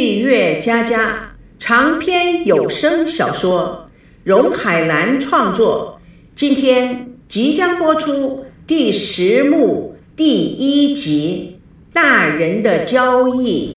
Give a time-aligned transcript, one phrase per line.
[0.00, 3.90] 蜜月佳佳长篇有声小说，
[4.24, 6.00] 荣海兰创作。
[6.34, 11.58] 今天即将播出第十幕第一集
[11.94, 13.74] 《大人的交易》。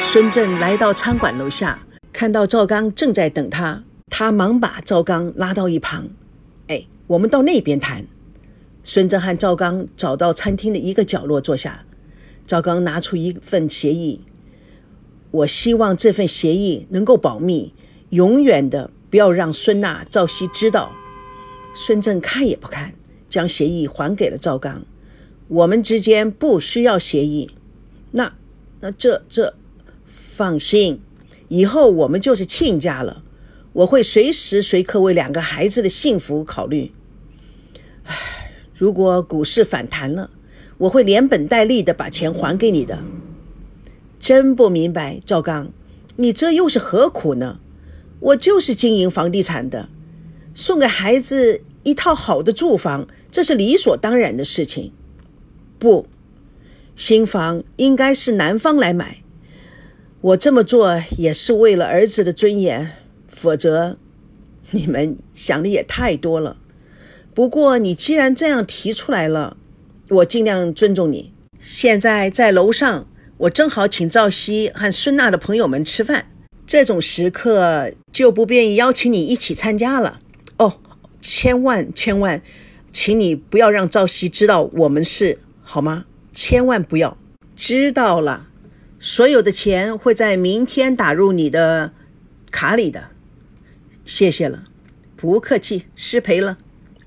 [0.00, 1.82] 孙正来到餐馆楼下，
[2.12, 6.06] 看到赵刚正在等他，他忙把赵刚拉到一旁
[6.70, 8.04] ：“哎，我们到那边谈。”
[8.84, 11.80] 孙正和赵刚找到餐厅的一个角落坐下。
[12.46, 14.20] 赵刚拿出一份协议，
[15.30, 17.72] 我希望这份协议能够保密，
[18.10, 20.92] 永远的不要让孙娜、赵熙知道。
[21.74, 22.92] 孙正看也不看，
[23.28, 24.82] 将协议还给了赵刚。
[25.48, 27.50] 我们之间不需要协议。
[28.12, 28.34] 那
[28.80, 29.54] 那这这，
[30.06, 31.00] 放心，
[31.48, 33.22] 以后我们就是亲家了。
[33.72, 36.90] 我会随时随刻为两个孩子的幸福考虑。
[38.04, 40.30] 唉，如果股市反弹了。
[40.80, 42.98] 我会连本带利的把钱还给你的。
[44.20, 45.72] 真不明白，赵刚，
[46.16, 47.58] 你这又是何苦呢？
[48.20, 49.88] 我就是经营房地产的，
[50.54, 54.92] 送给孩子一套好的住房，这是理所当然的事情。
[55.78, 56.06] 不，
[56.94, 59.22] 新房应该是男方来买。
[60.20, 62.92] 我这么做也是为了儿子的尊严，
[63.28, 63.96] 否则，
[64.70, 66.58] 你们想的也太多了。
[67.34, 69.56] 不过你既然这样提出来了。
[70.10, 71.32] 我尽量尊重你。
[71.60, 73.06] 现在在楼上，
[73.40, 76.26] 我正好请赵熙和孙娜的朋友们吃饭，
[76.66, 80.20] 这种时刻就不便于邀请你一起参加了。
[80.58, 80.78] 哦，
[81.22, 82.42] 千万千万，
[82.92, 86.04] 请你不要让赵熙知道我们是好吗？
[86.34, 87.16] 千万不要。
[87.56, 88.46] 知道了，
[88.98, 91.94] 所有的钱会在明天打入你的
[92.50, 93.08] 卡里的。
[94.04, 94.64] 谢谢了，
[95.16, 96.58] 不客气，失陪了。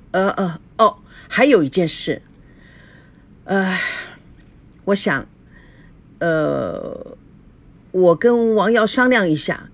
[0.10, 2.24] 呃呃哦，还有一件事。
[3.44, 3.78] 呃，
[4.86, 5.28] 我想，
[6.24, 7.18] 呃，
[7.92, 9.70] 我跟王瑶商量一下，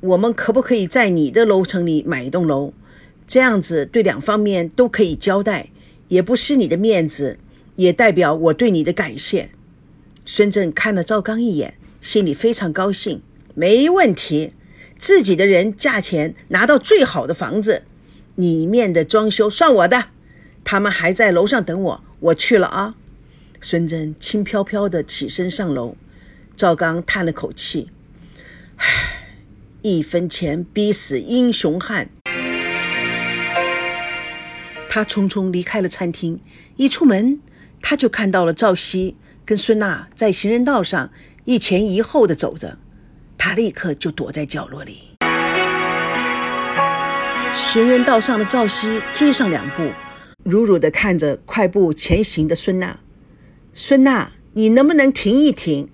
[0.00, 2.72] 我们可不可以在你的楼层里买一栋楼？
[3.26, 5.68] 这样子对两方面都可以交代，
[6.08, 7.38] 也不失你的面子，
[7.74, 9.50] 也代表我对你的感谢。
[10.24, 13.20] 孙正看了赵刚一眼，心里非常高兴。
[13.54, 14.54] 没问题，
[14.98, 17.82] 自己的人价钱拿到最好的房子，
[18.34, 20.04] 里面的装修算我的。
[20.64, 22.00] 他们还在楼上等我。
[22.20, 22.94] 我去了啊！
[23.60, 25.96] 孙真轻飘飘的起身上楼，
[26.56, 27.90] 赵刚叹了口气
[28.76, 28.86] ：“唉，
[29.82, 32.10] 一分钱逼死英雄汉。”
[34.88, 36.40] 他匆匆离开了餐厅，
[36.76, 37.40] 一出门
[37.82, 41.10] 他就看到了赵熙跟孙娜在行人道上
[41.44, 42.78] 一前一后的走着，
[43.36, 45.16] 他立刻就躲在角落里。
[47.54, 49.90] 行人道上的赵熙追上两步。
[50.42, 52.98] 如如的看着快步前行的孙娜，
[53.78, 55.90] 孙娜，你能不能停一停？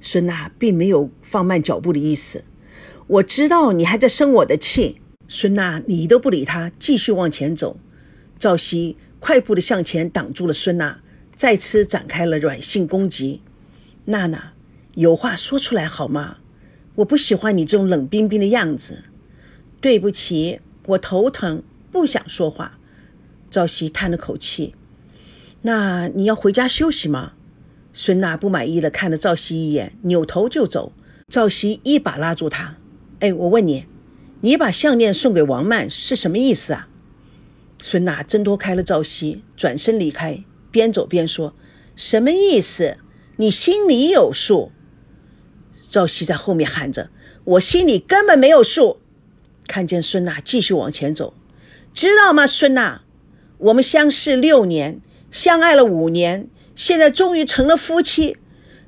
[0.00, 2.42] 孙娜并没有放慢脚步的意思。
[3.06, 5.02] 我知道你还在生我的气。
[5.28, 7.78] 孙娜，你都不理他，继续往前走。
[8.38, 11.00] 赵熙快步地向前挡住了孙娜，
[11.34, 13.42] 再次展开了软性攻击。
[14.06, 14.54] 娜娜，
[14.94, 16.38] 有话说出来好吗？
[16.94, 19.04] 我不喜欢你这种冷冰冰的样子。
[19.82, 22.78] 对不起，我头疼，不想说话。
[23.50, 24.74] 赵熙叹了口气
[25.66, 27.32] ：“那你要回家休息吗？”
[27.92, 30.92] 孙娜不满意的看了赵熙一眼，扭头就走。
[31.28, 32.76] 赵熙一把拉住他
[33.18, 33.86] ：“哎，我问你，
[34.42, 36.88] 你把项链送给王曼是什么意思啊？”
[37.82, 41.54] 孙娜挣脱开了赵熙，转身离开，边走边说
[41.96, 42.98] ：“什么意思？
[43.38, 44.70] 你心里有数。”
[45.90, 47.10] 赵熙在后面喊着
[47.44, 49.00] ：“我心里根本没有数。”
[49.66, 51.34] 看见孙娜继续往前走，
[51.92, 53.02] 知道吗，孙娜？
[53.58, 55.00] 我们相识六年，
[55.36, 58.38] 相爱了五年，现在终于成了夫妻。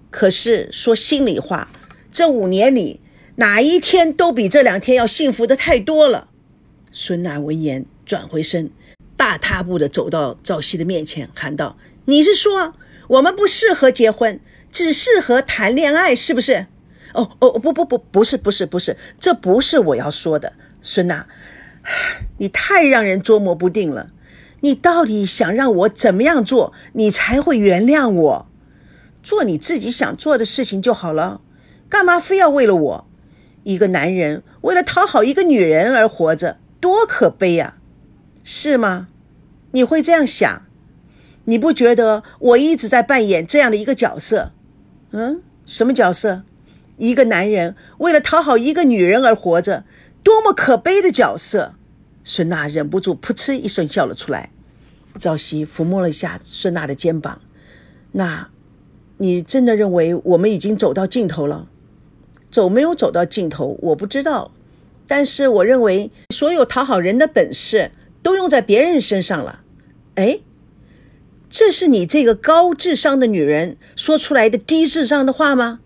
[0.08, 1.68] 可是说心里话，
[2.10, 3.02] 这五年里
[3.36, 6.28] 哪一天都比这两天要幸福的太多了。
[6.90, 8.70] 孙娜闻言转回身，
[9.14, 11.76] 大踏步的走到赵熙的面前，喊道
[12.06, 12.72] ：“你是说
[13.08, 14.40] 我们不适合结婚，
[14.72, 16.64] 只适合谈恋爱，是不是
[17.12, 21.26] ？”“哦哦不不不，不是不是不是，这不是我要说的。”孙娜，
[22.38, 24.06] 你太让人捉摸不定了。
[24.60, 28.46] 你到底想让我怎么样做，你才会原谅我？
[29.22, 31.40] 做你自己想做的事情就好了，
[31.88, 33.06] 干嘛非要为了我？
[33.64, 37.76] 一个男人为了讨好一个女人而活着，多可悲呀，
[38.42, 39.08] 是吗？
[39.72, 40.62] 你会这样想？
[41.44, 44.52] 你不觉得我一直在扮演这样的一个角色？
[45.12, 46.42] 嗯，什么角色？
[46.96, 49.84] 一个男人为了讨好一个女人而活着，
[50.22, 51.74] 多么可悲的角色！
[52.28, 54.50] 孙娜忍不住噗嗤一声笑了出来。
[55.18, 57.40] 赵熙抚摸了一下孙娜的肩膀
[58.12, 58.50] ：“那，
[59.16, 61.68] 你真的认为我们已经走到尽头了？
[62.50, 64.52] 走没有走到尽头，我不知道。
[65.06, 67.92] 但是我认为，所有讨好人的本事
[68.22, 69.62] 都用在别人身上了。
[70.16, 70.40] 哎，
[71.48, 75.80] 这是你这个高智商的女人说出来的低智商的话吗？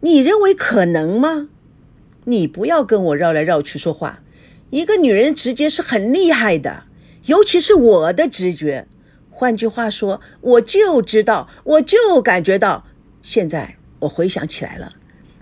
[0.00, 1.48] 你认为可能吗？
[2.24, 4.20] 你不要跟我绕来绕去说话。
[4.70, 6.84] 一个女人直觉是很厉害的，
[7.26, 8.86] 尤其是我的直觉。
[9.30, 12.86] 换句话说，我就知道，我就感觉到。
[13.22, 14.94] 现在我回想起来了，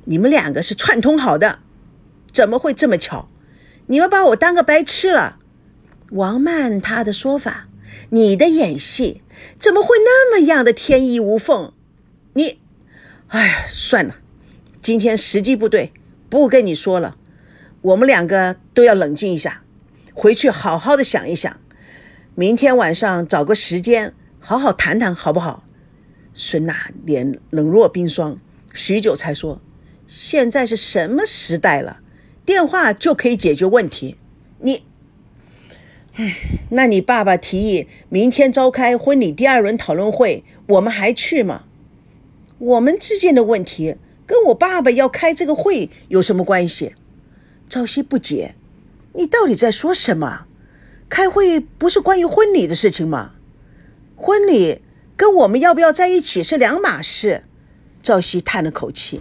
[0.05, 1.61] 你们两个是串通好的。
[2.33, 3.29] 怎么会这么巧？
[3.87, 5.39] 你们把我当个白痴了？
[6.11, 7.69] 王曼她的说法，
[8.11, 9.23] 你的演戏
[9.59, 11.73] 怎么会那么样的天衣无缝？
[12.33, 12.59] 你，
[13.29, 14.17] 哎呀，算了，
[14.83, 15.93] 今天时机不对，
[16.29, 17.17] 不跟你说了。
[17.85, 19.63] 我们两个都要冷静一下，
[20.15, 21.61] 回去好好的想一想，
[22.35, 25.65] 明天晚上找个时间好好谈谈，好不好？
[26.33, 28.39] 孙娜脸冷若冰霜，
[28.73, 29.61] 许久才说
[30.09, 32.01] ：“现在是什么时代了？”
[32.47, 34.17] 电话就可以解决问题，
[34.61, 34.85] 你，
[36.15, 36.37] 唉，
[36.71, 41.65] 那你爸爸提议明天召开婚礼第二轮讨论会，我们还去吗？
[42.57, 46.95] 我们之间的问题跟我爸爸要开这个会有什么关系？
[47.69, 48.55] 朝夕不解，
[49.15, 50.47] 你到底在说什么？
[51.09, 53.33] 开会不是关于婚礼的事情吗？
[54.17, 54.81] 婚礼
[55.17, 57.45] 跟我们要不要在一起是两码事。
[58.03, 59.21] 赵熙叹了口气，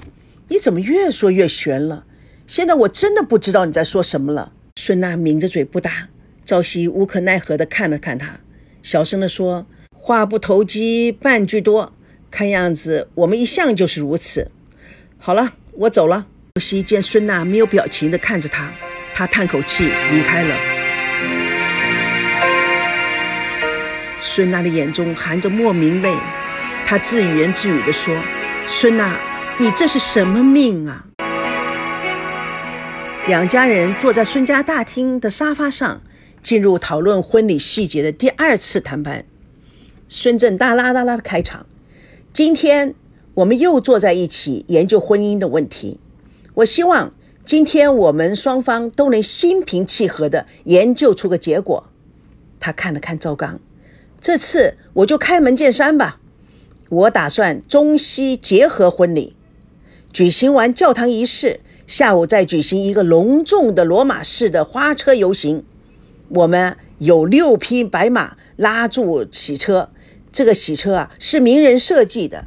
[0.49, 2.05] 你怎么越说越悬了？
[2.45, 4.51] 现在我真的不知道你在说什么了。
[4.75, 6.09] 孙娜抿着嘴不答。
[6.45, 8.41] 朝夕无可奈何地看了看他，
[8.81, 11.93] 小声地说：“话不投机半句多，
[12.29, 14.51] 看样子我们一向就是如此。”
[15.17, 16.27] 好了，我走了。
[16.55, 18.71] 朝夕见孙娜没有表情地看着他，
[19.11, 20.55] 他叹口气离开了。
[24.21, 26.15] 孙娜的眼中含着莫名泪，
[26.85, 28.15] 她自言自语地说
[28.69, 29.19] ：“孙娜，
[29.57, 31.07] 你这是什么命啊？”
[33.27, 36.03] 两家人坐在孙家大厅的沙发上，
[36.44, 39.25] 进入讨论婚礼细节的第二次谈判。
[40.07, 41.65] 孙正大啦啦啦的开场
[42.31, 42.94] ：“今天
[43.33, 46.00] 我们又坐在一起研究婚姻的问题。
[46.55, 47.13] 我希望
[47.45, 51.89] 今天我们双方都能心平气和的研究出个结果。”
[52.59, 53.59] 他看了看赵刚
[54.21, 56.19] ：“这次我就开门见山吧。
[56.89, 59.35] 我打算中西结合婚礼，
[60.11, 65.65] 举行完教堂仪式。”下午再举行一个隆重的罗马式的花车游行，
[66.29, 69.89] 我们有六匹白马拉住喜车，
[70.31, 72.45] 这个喜车啊是名人设计的，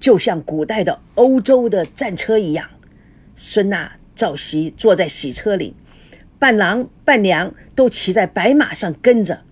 [0.00, 2.68] 就像古代的欧洲的战车一样。
[3.34, 5.74] 孙娜、赵熙坐在喜车里，
[6.38, 9.42] 伴郎伴娘都骑在白马上跟着，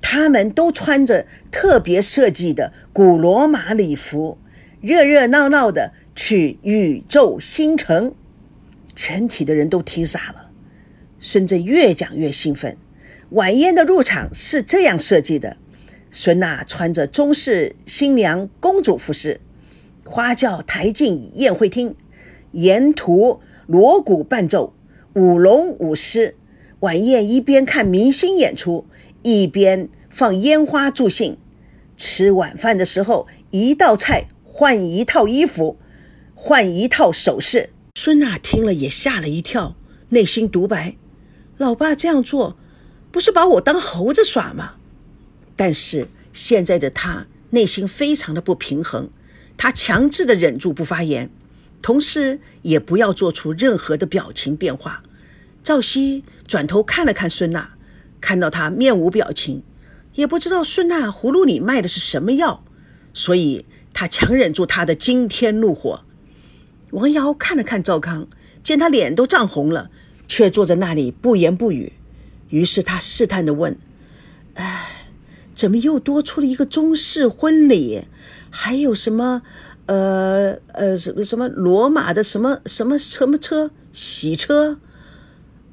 [0.00, 4.38] 他们都穿着特别设计的古罗马礼服，
[4.80, 8.14] 热热闹闹的去宇宙星城。
[8.94, 10.50] 全体的人都听傻了。
[11.18, 12.76] 孙正越讲越兴奋。
[13.30, 15.56] 晚宴的入场是这样设计的：
[16.10, 19.40] 孙娜穿着中式新娘公主服饰，
[20.04, 21.94] 花轿抬进宴会厅，
[22.56, 24.72] 沿途锣鼓伴奏，
[25.12, 26.36] 舞龙舞狮。
[26.80, 28.86] 晚宴一边看明星演出，
[29.22, 31.36] 一边放烟花助兴。
[31.98, 35.76] 吃晚饭的时候，一道菜换一套衣服，
[36.34, 37.68] 换一套首饰。
[37.94, 39.76] 孙娜听了也吓了一跳，
[40.08, 40.96] 内心独白
[41.58, 42.56] ：“老爸这样做，
[43.12, 44.76] 不是把我当猴子耍吗？”
[45.56, 49.10] 但是现在的他内心非常的不平衡，
[49.58, 51.30] 他强制的忍住不发言，
[51.86, 55.04] 同时也不要做出任何的表情变化。
[55.62, 57.74] 赵熙转头看了看孙娜，
[58.20, 59.62] 看到她面无表情，
[60.14, 62.64] 也不知道孙娜葫芦里卖的是什么药，
[63.14, 66.02] 所以他强忍住他的惊天怒火。
[66.90, 68.26] 王瑶看了看赵康，
[68.64, 69.88] 见他脸都涨红了，
[70.26, 71.92] 却坐在那里不言不语。
[72.48, 73.78] 于是他试探地问
[74.54, 75.06] ：“哎，
[75.54, 78.06] 怎么又多出了一个中式婚礼？
[78.50, 79.42] 还有什么？
[79.86, 84.78] 呃呃，什么什么罗马的什么什么什么车洗车？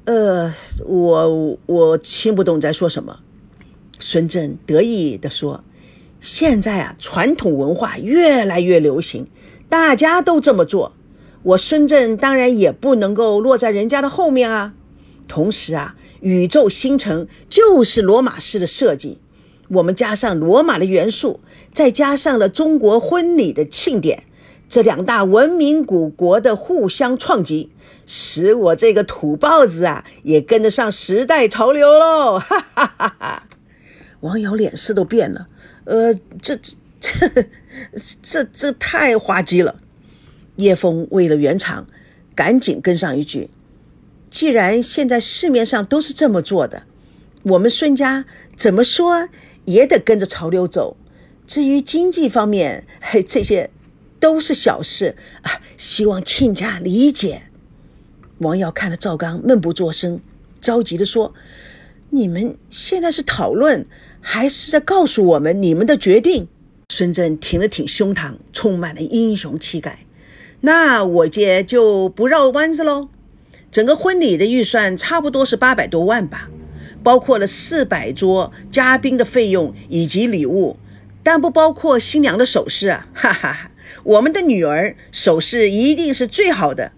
[0.04, 0.52] 呃，
[0.84, 3.20] 我我听不懂在说什么。”
[3.98, 5.64] 孙正得意地说
[6.20, 9.26] ：“现在啊，传统文化越来越流行，
[9.68, 10.92] 大家都这么做。”
[11.44, 14.74] 我孙正当然也不能够落在人家的后面啊。
[15.28, 19.18] 同时啊，宇宙星辰就是罗马式的设计，
[19.68, 21.40] 我们加上罗马的元素，
[21.72, 24.24] 再加上了中国婚礼的庆典，
[24.68, 27.70] 这两大文明古国的互相创击，
[28.06, 32.38] 使我这个土包子啊也跟得上时代潮流喽！
[32.38, 33.46] 哈哈哈哈！
[34.20, 35.48] 王瑶脸色都变了，
[35.84, 37.44] 呃，这这这
[38.22, 39.76] 这这太滑稽了。
[40.56, 41.86] 叶枫为了圆场，
[42.34, 43.50] 赶紧跟上一句
[44.30, 46.84] ：“既然现在市面上都是这么做的，
[47.42, 48.24] 我们孙家
[48.56, 49.28] 怎么说
[49.64, 50.96] 也得跟着潮流走。
[51.46, 53.70] 至于经济方面，嘿，这些
[54.18, 57.42] 都是小事啊，希望亲家理解。”
[58.38, 60.20] 王瑶看了赵刚，闷不作声，
[60.60, 61.34] 着急地说
[62.10, 63.86] ：“你们现在是讨论，
[64.20, 66.48] 还是在告诉我们你们的决定？”
[66.90, 70.00] 孙振挺了挺胸膛，充满了英雄气概。
[70.60, 73.08] 那我姐就不绕弯子喽。
[73.70, 76.48] 整个婚礼的预算差不多是八百多万吧，
[77.04, 80.78] 包括了四百桌嘉宾的费用以及礼物，
[81.22, 83.06] 但不包括新娘的首饰啊！
[83.14, 83.70] 哈哈哈，
[84.02, 86.90] 我们的女儿首饰一定是最好的。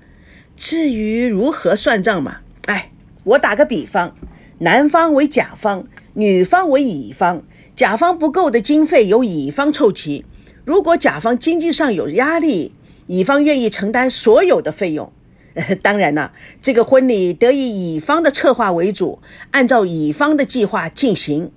[0.56, 2.92] 至于如何算账嘛，哎，
[3.24, 4.16] 我打个比方，
[4.60, 7.42] 男方为甲方，女方为乙方。
[7.74, 10.24] 甲方不够的经费由乙方凑齐，
[10.64, 12.72] 如果甲方经济上有压力，
[13.06, 15.12] 乙方愿意承担所有的费用。
[15.80, 19.20] 当然了，这个婚礼得以乙方的策划为主，
[19.52, 21.50] 按照乙方的计划进行。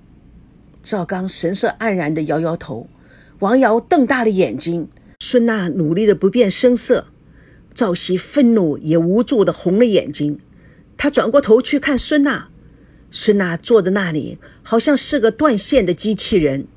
[0.81, 2.87] 赵刚神色黯然地摇摇头，
[3.39, 4.87] 王瑶瞪大了眼睛，
[5.19, 7.07] 孙娜努力的不变声色，
[7.73, 10.39] 赵熙愤怒也无助的红了眼睛，
[10.95, 12.47] 他转过头去看孙娜。
[13.11, 16.67] 孙娜坐在那里，好像是个断线的机器人。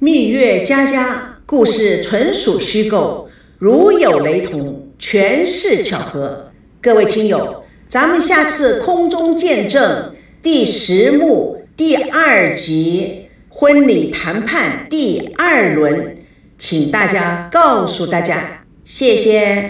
[0.00, 3.27] 蜜月佳佳故事纯属虚构，
[3.58, 6.52] 如有雷同，全是巧合。
[6.80, 16.18] 各位听友，咱们下次空中见证第十幕第二集婚礼谈判第二轮，
[16.56, 19.64] 请大家告诉大家，谢谢。